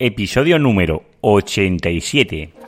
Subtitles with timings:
[0.00, 2.59] episodio número 87.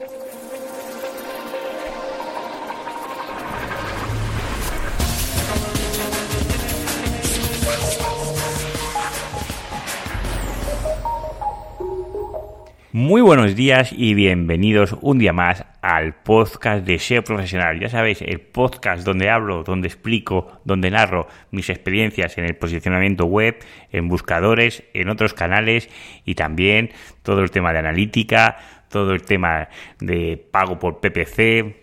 [13.02, 17.80] Muy buenos días y bienvenidos un día más al podcast de SEO Profesional.
[17.80, 23.24] Ya sabéis, el podcast donde hablo, donde explico, donde narro mis experiencias en el posicionamiento
[23.26, 23.56] web,
[23.90, 25.88] en buscadores, en otros canales
[26.24, 26.92] y también
[27.24, 28.58] todo el tema de analítica,
[28.88, 31.74] todo el tema de pago por PPC.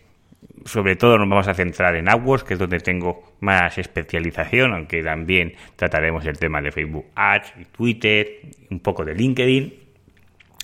[0.63, 5.03] Sobre todo nos vamos a centrar en AdWords, que es donde tengo más especialización, aunque
[5.03, 8.39] también trataremos el tema de Facebook Ads, Twitter,
[8.69, 9.88] un poco de LinkedIn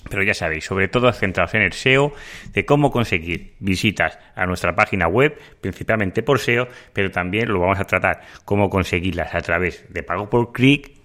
[0.08, 2.12] pero ya sabéis, sobre todo centrados en el SEO,
[2.52, 7.80] de cómo conseguir visitas a nuestra página web, principalmente por SEO, pero también lo vamos
[7.80, 10.96] a tratar cómo conseguirlas a través de pago por clic,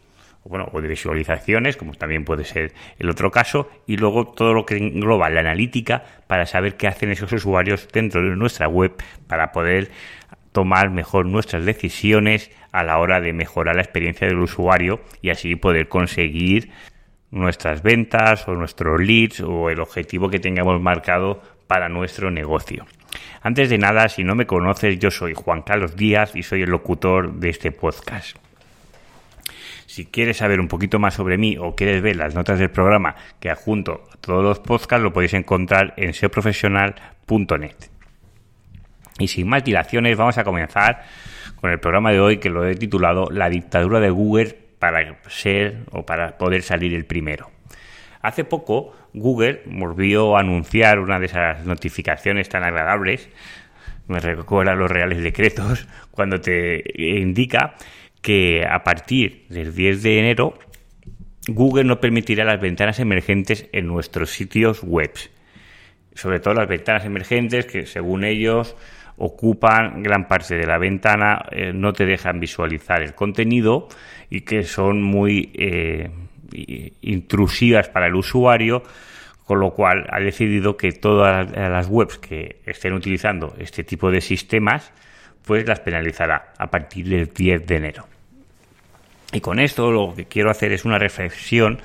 [0.44, 4.66] bueno, o de visualizaciones, como también puede ser el otro caso, y luego todo lo
[4.66, 8.93] que engloba la analítica para saber qué hacen esos usuarios dentro de nuestra web
[9.27, 9.91] para poder
[10.52, 15.55] tomar mejor nuestras decisiones a la hora de mejorar la experiencia del usuario y así
[15.55, 16.71] poder conseguir
[17.32, 22.85] nuestras ventas o nuestros leads o el objetivo que tengamos marcado para nuestro negocio.
[23.41, 26.70] Antes de nada, si no me conoces, yo soy Juan Carlos Díaz y soy el
[26.70, 28.37] locutor de este podcast.
[29.87, 33.15] Si quieres saber un poquito más sobre mí o quieres ver las notas del programa
[33.40, 37.76] que adjunto a todos los podcasts, lo podéis encontrar en seoprofesional.net.
[39.20, 41.04] Y sin más dilaciones, vamos a comenzar
[41.59, 45.84] con el programa de hoy que lo he titulado La dictadura de Google para ser
[45.91, 47.51] o para poder salir el primero.
[48.24, 53.29] Hace poco Google volvió a anunciar una de esas notificaciones tan agradables,
[54.07, 57.76] me recuerda los reales decretos, cuando te indica
[58.24, 60.57] que a partir del 10 de enero
[61.48, 65.12] Google no permitirá las ventanas emergentes en nuestros sitios web.
[66.16, 68.75] Sobre todo las ventanas emergentes que según ellos
[69.17, 73.88] ocupan gran parte de la ventana, eh, no te dejan visualizar el contenido
[74.30, 76.09] y que son muy eh,
[77.02, 78.84] intrusivas para el usuario,
[79.46, 84.22] con lo cual ha decidido que todas las webs que estén utilizando este tipo de
[84.22, 84.91] sistemas,
[85.46, 88.07] pues las penalizará a partir del 10 de enero.
[89.34, 91.80] Y con esto lo que quiero hacer es una reflexión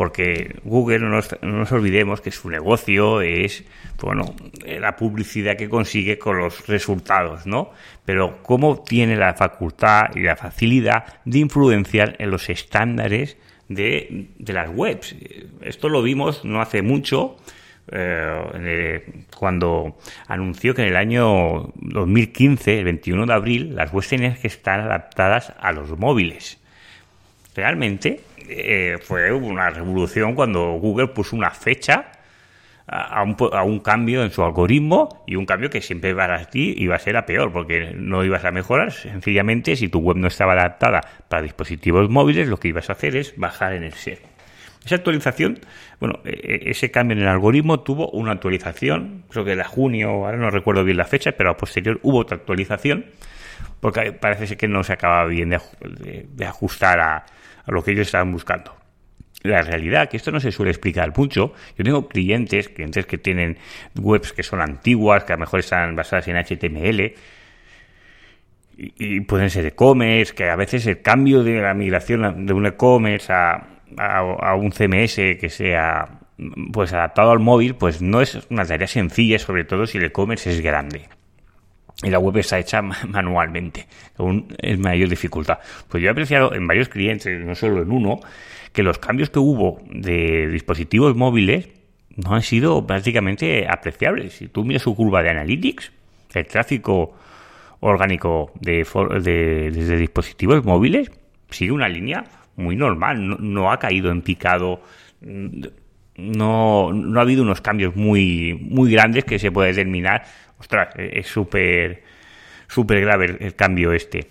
[0.00, 3.64] porque Google, no nos, olvidemos que su negocio es,
[4.00, 4.34] bueno,
[4.64, 7.72] la publicidad que consigue con los resultados, ¿no?
[8.06, 13.36] Pero cómo tiene la facultad y la facilidad de influenciar en los estándares
[13.68, 15.16] de, las webs.
[15.60, 17.36] Esto lo vimos no hace mucho,
[17.92, 19.02] eh,
[19.36, 24.46] cuando anunció que en el año 2015, el 21 de abril, las webs tenían que
[24.46, 26.58] estar adaptadas a los móviles.
[27.54, 32.12] Realmente eh, fue una revolución cuando Google puso una fecha
[32.92, 36.98] a un, cambio en su algoritmo y un cambio que siempre para ti iba a
[36.98, 38.90] ser a peor porque no ibas a mejorar.
[38.90, 43.14] Sencillamente, si tu web no estaba adaptada para dispositivos móviles, lo que ibas a hacer
[43.14, 44.18] es bajar en el SEO.
[44.84, 45.60] Esa actualización,
[46.00, 50.08] bueno, e, e, ese cambio en el algoritmo tuvo una actualización, creo que era junio,
[50.08, 53.06] ahora no recuerdo bien la fecha, pero a posterior hubo otra actualización,
[53.80, 58.06] porque parece ser que no se acababa bien de ajustar a, a lo que ellos
[58.06, 58.76] estaban buscando.
[59.42, 63.56] La realidad, que esto no se suele explicar mucho, yo tengo clientes, clientes que tienen
[63.98, 67.14] webs que son antiguas, que a lo mejor están basadas en HTML,
[68.76, 73.32] y, pueden ser e-commerce, que a veces el cambio de la migración de un e-commerce
[73.32, 73.66] a,
[73.96, 76.20] a, un CMS que sea
[76.72, 80.50] pues adaptado al móvil, pues no es una tarea sencilla, sobre todo si el e-commerce
[80.50, 81.08] es grande
[82.02, 83.86] y la web está hecha manualmente,
[84.58, 85.58] es mayor dificultad.
[85.88, 88.20] Pues yo he apreciado en varios clientes, no solo en uno,
[88.72, 91.68] que los cambios que hubo de dispositivos móviles
[92.16, 94.34] no han sido prácticamente apreciables.
[94.34, 95.92] Si tú miras su curva de analytics,
[96.34, 97.16] el tráfico
[97.80, 98.86] orgánico de,
[99.22, 101.10] desde dispositivos móviles
[101.50, 102.24] sigue una línea
[102.56, 104.82] muy normal, no, no ha caído en picado
[106.20, 110.24] no, no ha habido unos cambios muy, muy grandes que se puede determinar.
[110.60, 112.02] Ostras, es súper
[112.76, 114.30] grave el, cambio este.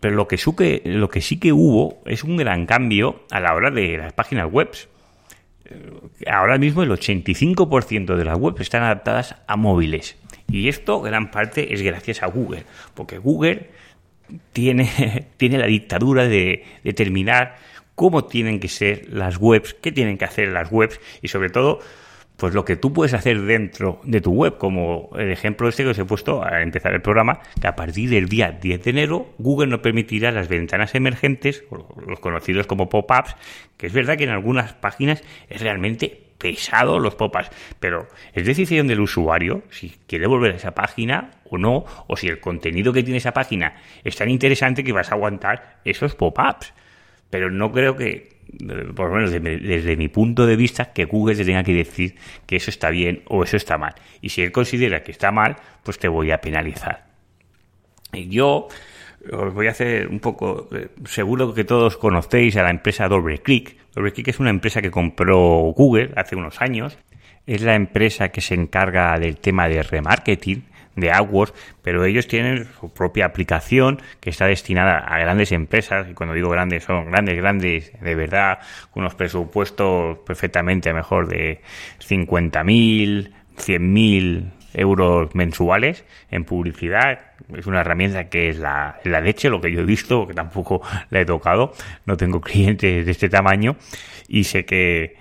[0.00, 3.70] pero lo que, lo que sí que hubo es un gran cambio a la hora
[3.70, 4.70] de las páginas web.
[5.64, 10.16] Eh, ahora mismo el 85% de las webs están adaptadas a móviles.
[10.50, 12.62] Y esto, gran parte, es gracias a Google.
[12.94, 13.68] Porque Google
[14.52, 17.56] tiene, tiene la dictadura de determinar
[17.96, 21.80] cómo tienen que ser las webs, qué tienen que hacer las webs y sobre todo
[22.38, 25.90] pues lo que tú puedes hacer dentro de tu web, como el ejemplo este que
[25.90, 29.34] os he puesto a empezar el programa, que a partir del día 10 de enero
[29.38, 31.64] Google no permitirá las ventanas emergentes,
[32.06, 33.34] los conocidos como pop-ups,
[33.76, 37.50] que es verdad que en algunas páginas es realmente pesado los pop-ups,
[37.80, 42.28] pero es decisión del usuario si quiere volver a esa página o no, o si
[42.28, 46.72] el contenido que tiene esa página es tan interesante que vas a aguantar esos pop-ups.
[47.30, 48.37] Pero no creo que
[48.94, 52.16] por lo menos desde, mi punto de vista, que Google te tenga que decir
[52.46, 53.94] que eso está bien o eso está mal.
[54.20, 57.06] Y si él considera que está mal, pues te voy a penalizar.
[58.12, 58.68] Y yo
[59.32, 63.76] os voy a hacer un poco, eh, seguro que todos conocéis a la empresa DoubleClick.
[63.94, 65.38] DoubleClick es una empresa que compró
[65.76, 66.96] Google hace unos años.
[67.46, 70.64] Es la empresa que se encarga del tema de remarketing
[71.00, 76.14] de AdWords, pero ellos tienen su propia aplicación que está destinada a grandes empresas, y
[76.14, 78.58] cuando digo grandes son grandes, grandes, de verdad,
[78.90, 81.60] con unos presupuestos perfectamente mejor de
[82.00, 87.20] 50.000, 100.000 euros mensuales en publicidad.
[87.56, 90.82] Es una herramienta que es la, la leche, lo que yo he visto, que tampoco
[91.10, 91.72] la he tocado.
[92.06, 93.76] No tengo clientes de este tamaño
[94.28, 95.16] y sé que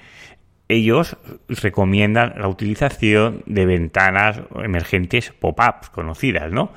[0.69, 1.17] ellos
[1.47, 6.71] recomiendan la utilización de ventanas emergentes pop-ups conocidas, ¿no?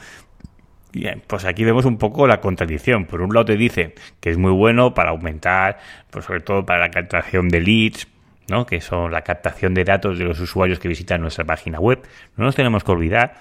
[1.27, 3.05] Pues aquí vemos un poco la contradicción.
[3.07, 5.79] Por un lado te dice que es muy bueno para aumentar,
[6.11, 8.09] pues sobre todo para la captación de leads,
[8.49, 8.67] ¿no?
[8.67, 12.03] que son la captación de datos de los usuarios que visitan nuestra página web.
[12.37, 13.35] No nos tenemos que olvidar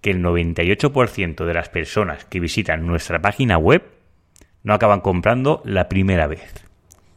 [0.00, 3.82] que el 98% de las personas que visitan nuestra página web
[4.62, 6.64] no acaban comprando la primera vez.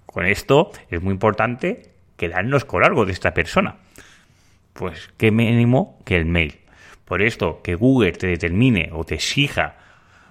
[0.06, 3.78] Con esto es muy importante quedarnos con algo de esta persona.
[4.74, 6.60] Pues qué mínimo que el mail.
[7.06, 9.78] Por esto, que Google te determine o te exija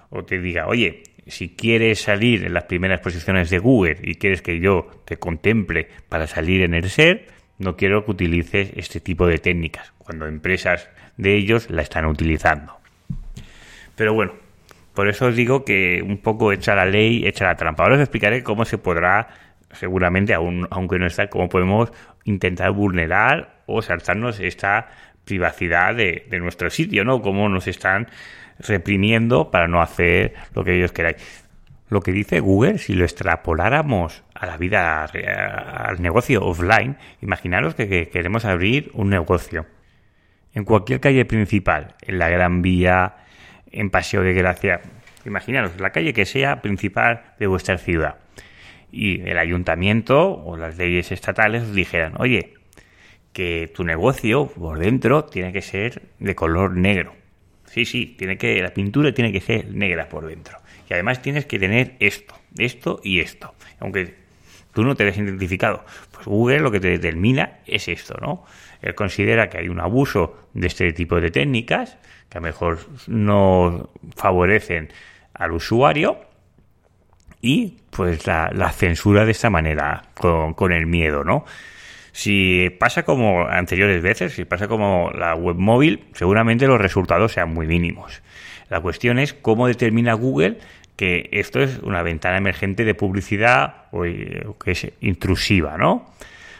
[0.09, 4.41] o te diga, oye, si quieres salir en las primeras posiciones de Google y quieres
[4.41, 7.27] que yo te contemple para salir en el SER,
[7.57, 12.77] no quiero que utilices este tipo de técnicas, cuando empresas de ellos la están utilizando.
[13.95, 14.33] Pero bueno,
[14.93, 17.83] por eso os digo que un poco echa la ley, echa la trampa.
[17.83, 19.27] Ahora os explicaré cómo se podrá
[19.71, 21.91] seguramente, aún, aunque no está, cómo podemos
[22.23, 24.89] intentar vulnerar o saltarnos esta
[25.25, 27.21] privacidad de, nuestro sitio, ¿no?
[27.21, 28.07] Cómo nos están
[28.59, 31.45] reprimiendo para no hacer lo que ellos queráis.
[31.89, 38.09] Lo que dice Google, si lo extrapoláramos a la vida, al negocio offline, imaginaros que,
[38.09, 39.65] queremos abrir un negocio
[40.53, 43.17] en cualquier calle principal, en la Gran Vía,
[43.71, 44.81] en Paseo de Gracia,
[45.25, 48.17] imaginaros la calle que sea principal de vuestra ciudad
[48.91, 52.53] y el ayuntamiento o las leyes estatales dijeran, oye,
[53.33, 57.13] que tu negocio por dentro tiene que ser de color negro.
[57.65, 60.57] Sí, sí, tiene que, la pintura tiene que ser negra por dentro.
[60.89, 63.53] Y además tienes que tener esto, esto y esto.
[63.79, 64.15] Aunque
[64.73, 68.43] tú no te ves identificado, pues Google lo que te determina es esto, ¿no?
[68.81, 71.97] Él considera que hay un abuso de este tipo de técnicas
[72.29, 74.89] que a lo mejor no favorecen
[75.33, 76.28] al usuario
[77.41, 81.45] y pues la, censura de esta manera, con, el miedo, ¿no?
[82.11, 87.53] Si pasa como anteriores veces, si pasa como la web móvil, seguramente los resultados sean
[87.53, 88.21] muy mínimos.
[88.69, 90.57] La cuestión es cómo determina Google
[90.95, 96.13] que esto es una ventana emergente de publicidad o, que es intrusiva, ¿no?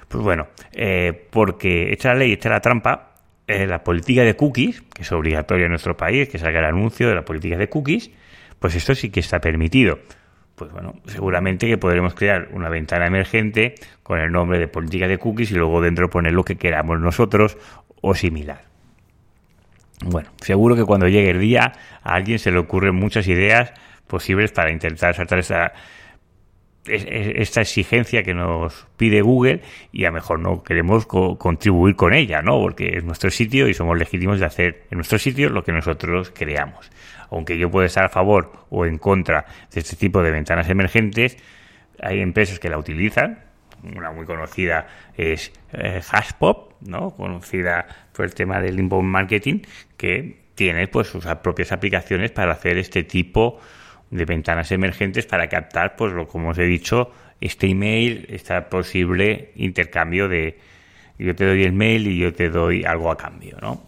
[0.07, 3.15] Pues bueno, eh, porque la ley, echa la trampa,
[3.47, 7.09] eh, la política de cookies, que es obligatoria en nuestro país, que salga el anuncio
[7.09, 8.11] de la política de cookies,
[8.59, 9.99] pues esto sí que está permitido
[10.59, 15.17] pues bueno, seguramente que podremos crear una ventana emergente con el nombre de política de
[15.17, 17.57] cookies y luego dentro poner lo que queramos nosotros
[18.01, 18.63] o similar.
[20.03, 21.71] Bueno, seguro que cuando llegue el día
[22.03, 23.71] a alguien se le ocurren muchas ideas
[24.05, 25.71] posibles para intentar saltar esta,
[27.61, 29.61] exigencia que nos pide Google
[29.93, 32.59] y a lo mejor no queremos contribuir con ella, ¿no?
[32.59, 36.33] Porque es nuestro sitio y somos legítimos de hacer en nuestro sitio lo que nosotros
[36.35, 36.91] creamos
[37.31, 41.37] aunque yo pueda estar a favor o en contra de este tipo de ventanas emergentes,
[42.01, 43.39] hay empresas que la utilizan.
[43.95, 47.11] Una muy conocida es eh, Hashpop, ¿no?
[47.11, 49.61] conocida por el tema del inbound marketing,
[49.95, 53.59] que tiene pues sus propias aplicaciones para hacer este tipo
[54.11, 59.51] de ventanas emergentes para captar, pues lo como os he dicho, este email, este posible
[59.55, 60.59] intercambio de
[61.17, 63.81] yo te doy el mail y yo te doy algo a cambio, ¿no?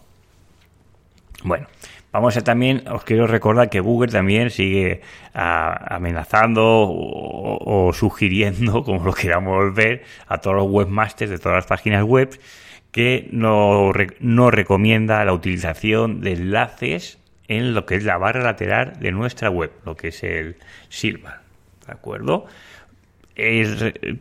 [1.44, 1.66] Bueno,
[2.12, 5.00] Vamos a también, os quiero recordar que Google también sigue
[5.32, 12.04] amenazando o, sugiriendo, como lo queramos ver, a todos los webmasters de todas las páginas
[12.04, 12.38] web
[12.90, 18.98] que no, no recomienda la utilización de enlaces en lo que es la barra lateral
[19.00, 20.56] de nuestra web, lo que es el
[20.90, 21.32] Silver.
[21.86, 22.46] ¿De acuerdo?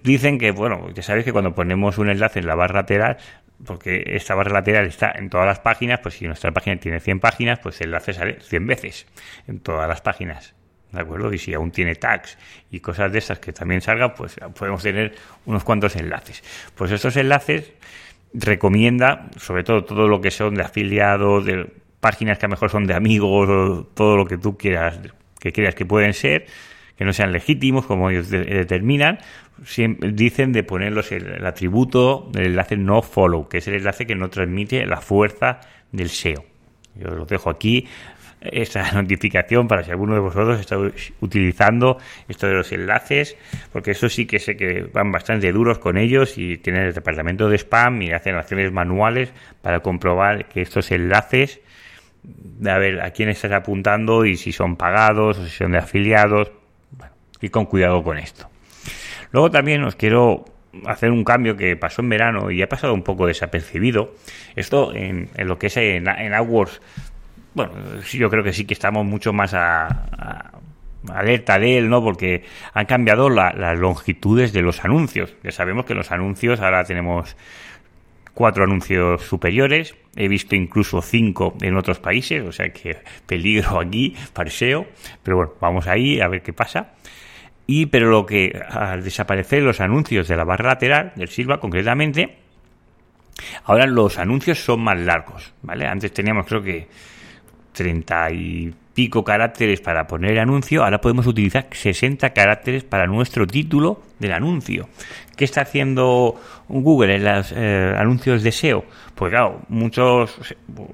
[0.04, 3.18] dicen que, bueno, ya sabéis que cuando ponemos un enlace en la barra lateral
[3.66, 7.20] porque esta barra lateral está en todas las páginas, pues si nuestra página tiene 100
[7.20, 9.08] páginas, pues el enlace sale 100 veces
[9.48, 10.54] en todas las páginas.
[10.92, 11.32] ¿De acuerdo?
[11.34, 12.38] Y si aún tiene tags
[12.70, 15.16] y cosas de esas que también salgan, pues podemos tener
[15.46, 16.44] unos cuantos enlaces.
[16.76, 17.72] Pues estos enlaces
[18.34, 22.70] recomienda, sobre todo todo lo que son de afiliados, de páginas que a lo mejor
[22.70, 25.00] son de amigos, o todo lo que tú quieras,
[25.40, 26.46] que creas que pueden ser,
[27.02, 29.18] que no sean legítimos como ellos determinan,
[29.58, 34.30] dicen de ponerlos el, atributo del enlace no follow, que es el enlace que no
[34.30, 36.46] transmite la fuerza del SEO.
[36.94, 37.88] Yo os lo dejo aquí,
[38.40, 40.78] esta notificación para si alguno de vosotros está
[41.22, 43.36] utilizando esto de los enlaces,
[43.74, 47.50] porque eso sí que sé que van bastante duros con ellos y tienen el departamento
[47.50, 51.62] de spam y hacen acciones manuales para comprobar que estos enlaces,
[52.64, 56.52] a ver a quién estás apuntando y si son pagados o si son de afiliados,
[57.42, 58.50] y con cuidado con esto.
[59.32, 60.46] Luego también os quiero
[60.86, 64.14] hacer un cambio que pasó en verano y ha pasado un poco desapercibido.
[64.56, 66.82] Esto en, lo que es en, en AdWords,
[67.54, 70.52] bueno, yo creo que sí que estamos mucho más a,
[71.10, 72.02] alerta de él, ¿no?
[72.04, 72.44] Porque
[72.74, 75.36] han cambiado las longitudes de los anuncios.
[75.44, 77.36] Ya sabemos que los anuncios ahora tenemos
[78.34, 79.96] cuatro anuncios superiores.
[80.16, 84.88] He visto incluso cinco en otros países, o sea que peligro aquí, parseo.
[85.24, 86.94] Pero bueno, vamos ahí a ver qué pasa.
[87.68, 92.38] Y pero lo que al desaparecer los anuncios de la barra lateral del Silva concretamente,
[93.66, 95.86] ahora los anuncios son más largos, ¿vale?
[95.86, 96.88] Antes teníamos creo que
[97.74, 103.48] 30 y pico caracteres para poner el anuncio, ahora podemos utilizar 60 caracteres para nuestro
[103.48, 104.90] título del anuncio.
[105.36, 108.86] ¿Qué está haciendo Google en los eh, anuncios de SEO?
[109.16, 110.38] Pues claro, muchos,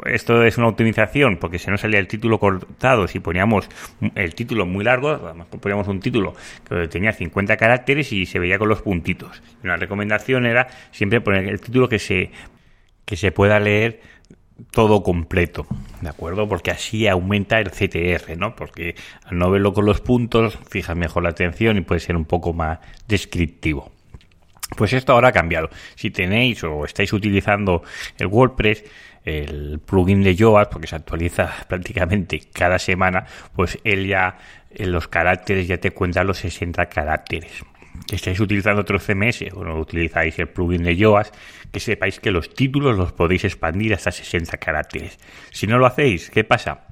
[0.05, 3.67] esto es una optimización porque si no salía el título cortado, si poníamos
[4.15, 5.19] el título muy largo,
[5.59, 6.35] poníamos un título
[6.67, 9.41] que tenía 50 caracteres y se veía con los puntitos.
[9.63, 12.31] Una recomendación era siempre poner el título que se,
[13.05, 14.01] que se pueda leer
[14.71, 15.67] todo completo,
[16.01, 16.47] ¿de acuerdo?
[16.47, 18.55] Porque así aumenta el CTR, ¿no?
[18.55, 18.95] Porque
[19.25, 22.53] al no verlo con los puntos, fijas mejor la atención y puede ser un poco
[22.53, 23.91] más descriptivo.
[24.75, 25.69] Pues esto ahora ha cambiado.
[25.95, 27.83] Si tenéis o estáis utilizando
[28.17, 28.83] el WordPress,
[29.23, 34.37] el plugin de Yoast, porque se actualiza prácticamente cada semana, pues él ya
[34.71, 37.63] en los caracteres ya te cuenta los 60 caracteres
[38.07, 41.35] que estáis utilizando otro CMS o no utilizáis el plugin de Yoast,
[41.71, 45.19] que sepáis que los títulos los podéis expandir hasta 60 caracteres.
[45.51, 46.87] Si no lo hacéis, ¿qué pasa?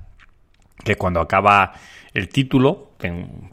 [0.84, 1.74] Que cuando acaba
[2.14, 2.92] el título,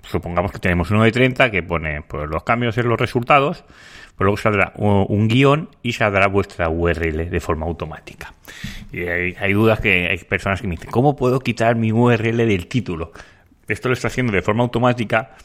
[0.02, 3.64] supongamos que tenemos uno de 30 que pone pues, los cambios en los resultados,
[4.16, 8.34] pues luego saldrá un, guion y saldrá vuestra URL de forma automática.
[8.92, 12.36] Y hay, hay dudas que hay personas que me dicen, ¿cómo puedo quitar mi URL
[12.36, 13.12] del título?
[13.68, 15.36] Esto lo está haciendo de forma automática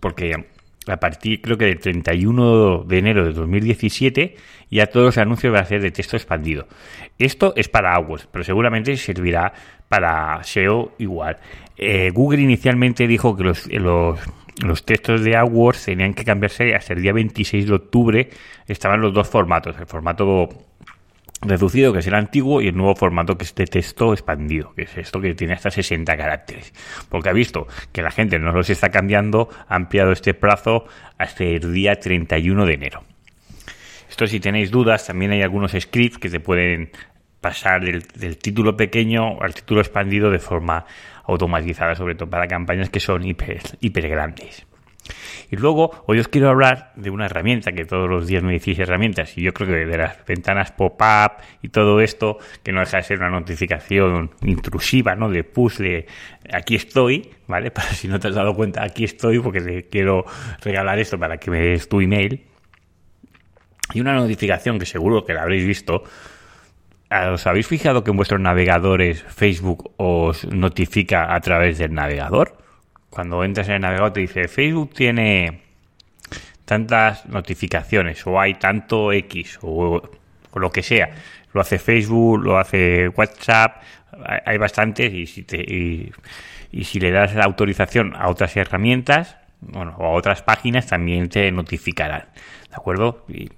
[0.00, 0.46] porque
[0.90, 4.36] a partir creo que del 31 de enero de 2017
[4.70, 6.66] ya todos los anuncios van a ser de texto expandido.
[7.18, 9.52] Esto es para AdWords, pero seguramente servirá
[9.88, 11.38] para SEO igual.
[11.76, 14.18] Eh, Google inicialmente dijo que los, los,
[14.62, 18.30] los textos de AdWords tenían que cambiarse hasta el día 26 de octubre.
[18.66, 20.48] Estaban los dos formatos, el formato
[21.40, 24.82] reducido, que es el antiguo, y el nuevo formato que es de texto expandido, que
[24.82, 26.72] es esto que tiene hasta 60 caracteres.
[27.08, 30.86] Porque ha visto que la gente no los está cambiando, ha ampliado este plazo
[31.18, 33.04] hasta el día 31 de enero.
[34.08, 36.90] Esto si tenéis dudas, también hay algunos scripts que se pueden
[37.40, 40.86] pasar del, título pequeño al título expandido de forma
[41.24, 44.66] automatizada, sobre todo para campañas que son hiper, hiper grandes.
[45.50, 48.78] Y luego, hoy os quiero hablar de una herramienta que todos los días me decís
[48.78, 52.98] herramientas, y yo creo que de las ventanas pop-up y todo esto, que no deja
[52.98, 55.30] de ser una notificación intrusiva, ¿no?
[55.30, 56.06] De push de
[56.52, 57.70] aquí estoy, ¿vale?
[57.78, 60.26] Para si no te has dado cuenta, aquí estoy, porque te quiero
[60.60, 62.44] regalar esto para que me des tu email.
[63.94, 66.04] Y una notificación que seguro que la habréis visto.
[67.10, 72.67] ¿Os habéis fijado que en vuestros navegadores Facebook os notifica a través del navegador?
[73.10, 75.62] Cuando entras en el navegador te dice Facebook tiene
[76.64, 80.02] tantas notificaciones o hay tanto X o,
[80.54, 81.10] lo que sea.
[81.54, 83.82] Lo hace Facebook, lo hace WhatsApp,
[84.44, 89.94] hay bastantes y si, te, y, si le das la autorización a otras herramientas bueno,
[89.98, 92.26] o a otras páginas también te notificarán.
[92.68, 93.24] ¿De acuerdo?
[93.28, 93.50] Y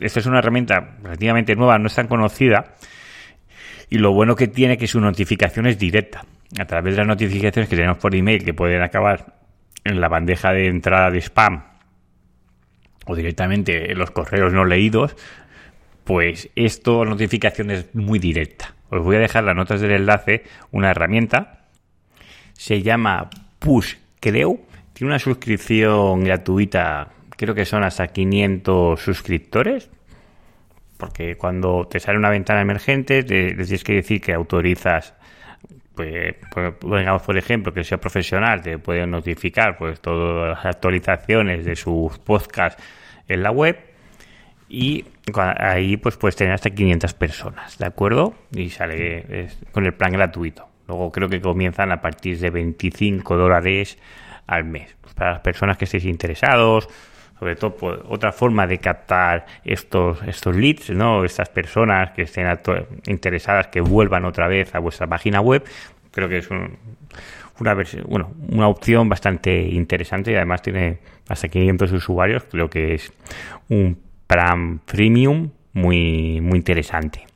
[0.00, 2.74] esta es una herramienta relativamente nueva, no es tan conocida
[3.88, 6.24] y lo bueno que tiene es que su notificación es directa
[6.58, 9.34] a través de las notificaciones que tenemos por email que pueden acabar
[9.84, 11.64] en la bandeja de entrada de spam
[13.06, 15.16] o directamente en los correos no leídos,
[16.04, 18.74] pues esto, notificación es muy directa.
[18.90, 21.66] Os voy a dejar las notas del enlace, una herramienta,
[22.52, 23.28] se llama
[23.58, 24.58] Push Creo,
[24.92, 29.90] tiene una suscripción gratuita, creo que son hasta 500 suscriptores,
[30.96, 35.14] porque cuando te sale una ventana emergente, te, tienes que decir que autorizas
[35.98, 36.74] pues, pues,
[37.24, 42.80] por ejemplo, que sea profesional, te pueden notificar pues todas las actualizaciones de sus podcasts
[43.26, 43.76] en la web
[44.68, 48.34] y ahí pues puedes tener hasta 500 personas, ¿de acuerdo?
[48.54, 50.68] Y sale con el plan gratuito.
[50.86, 53.98] Luego creo que comienzan a partir de 25 dólares
[54.46, 54.94] al mes.
[55.16, 56.88] Para las personas que estéis interesados,
[57.38, 57.76] sobre todo
[58.08, 61.24] otra forma de captar estos, estos leads, ¿no?
[61.24, 62.46] Estas personas que estén
[63.06, 65.64] interesadas que vuelvan otra vez a vuestra página web,
[66.10, 71.92] creo que es una versión, bueno, una opción bastante interesante y además tiene hasta 500
[71.92, 73.12] usuarios, creo que es
[73.68, 77.26] un plan premium muy, muy interesante.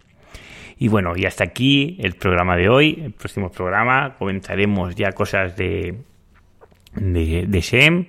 [0.79, 3.01] Y bueno, y hasta aquí el programa de hoy.
[3.05, 5.95] El próximo programa comentaremos ya cosas de,
[6.97, 8.07] de, de SEM,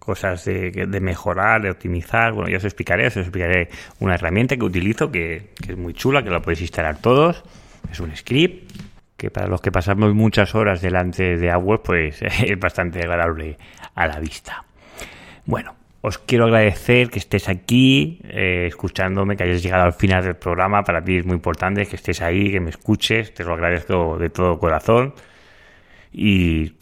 [0.00, 2.32] cosas de, de, mejorar, de optimizar.
[2.32, 3.68] Bueno, ya os explicaré, os explicaré
[4.00, 7.44] una herramienta que utilizo que, que, es muy chula, que la podéis instalar todos.
[7.92, 8.72] Es un script
[9.16, 13.58] que para los que pasamos muchas horas delante de AdWords, pues es bastante agradable
[13.94, 14.64] a la vista.
[15.44, 20.36] Bueno, os quiero agradecer que estés aquí eh, escuchándome, que hayas llegado al final del
[20.36, 20.82] programa.
[20.82, 23.34] Para mí es muy importante que estés ahí, que me escuches.
[23.34, 25.12] Te lo agradezco de todo corazón.
[26.12, 26.72] Y,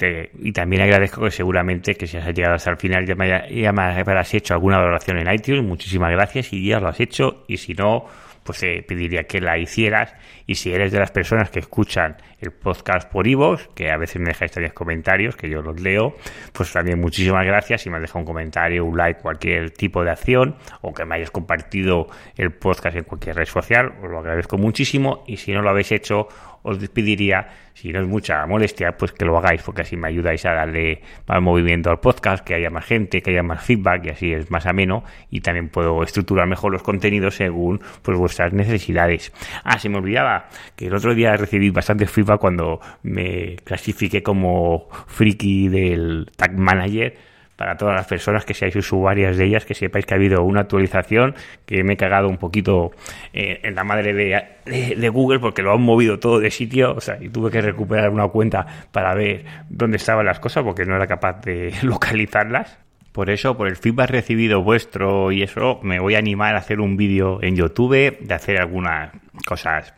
[0.41, 3.73] y, también agradezco que seguramente que si has llegado hasta el final ya me, ya
[3.73, 5.63] me habrás hecho alguna valoración en iTunes.
[5.63, 7.45] Muchísimas gracias y ya lo has hecho.
[7.47, 8.07] Y si no,
[8.49, 10.15] pues te pediría que la hicieras.
[10.47, 14.23] Y si eres de las personas que escuchan el podcast por iVoox, que a veces
[14.23, 16.17] me dejáis también comentarios, que yo los leo,
[16.55, 17.83] pues también muchísimas gracias.
[17.83, 21.17] Si me has dejado un comentario, un like, cualquier tipo de acción, o que me
[21.17, 22.07] hayas compartido
[22.39, 25.25] el podcast en cualquier red social, os lo agradezco muchísimo.
[25.27, 26.29] Y si no lo habéis hecho,
[26.62, 30.45] os pediría, si no es mucha molestia, pues que lo hagáis, porque así me ayudáis
[30.47, 34.09] a darle más movimiento al podcast, que haya más gente, que haya más feedback y
[34.11, 39.33] así es más ameno y también puedo estructurar mejor los contenidos según pues vuestras necesidades.
[39.65, 44.88] Ah, se me olvidaba que el otro día recibí bastante feedback cuando me clasifiqué como
[45.07, 50.07] friki del Tag Manager para todas las personas que seáis usuarias de ellas, que sepáis
[50.07, 51.35] que ha habido una actualización,
[51.67, 52.93] que me he cagado un poquito
[53.33, 57.19] eh, en la madre de, Google porque lo han movido todo de sitio, o sea,
[57.21, 61.09] y tuve que recuperar una cuenta para ver dónde estaban las cosas porque no era
[61.09, 62.79] capaz de localizarlas.
[63.11, 66.79] Por eso, por el feedback recibido vuestro y eso, me voy a animar a hacer
[66.79, 69.11] un vídeo en YouTube, de hacer algunas
[69.44, 69.92] cosas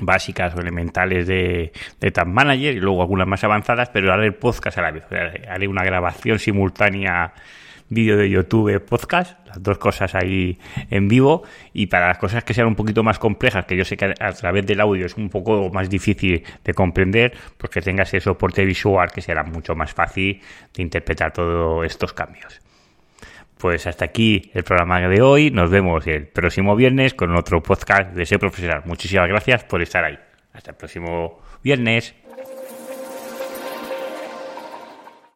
[0.00, 4.34] básicas o elementales de, de Tab Manager y luego algunas más avanzadas, pero haré el
[4.34, 5.04] podcast a la vez.
[5.48, 7.32] Haré una grabación simultánea
[7.88, 10.58] vídeo de YouTube, podcast, las dos cosas ahí
[10.90, 13.96] en vivo y para las cosas que sean un poquito más complejas, que yo sé
[13.96, 18.08] que a través del audio es un poco más difícil de comprender, pues que tengas
[18.08, 20.40] ese soporte visual que será mucho más fácil
[20.74, 22.60] de interpretar todos estos cambios.
[23.58, 25.50] Pues hasta aquí el programa de hoy.
[25.50, 28.82] Nos vemos el próximo viernes con otro podcast de ese profesional.
[28.84, 30.18] Muchísimas gracias por estar ahí.
[30.52, 32.14] Hasta el próximo viernes.